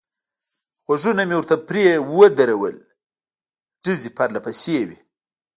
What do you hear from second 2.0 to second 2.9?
ودرول،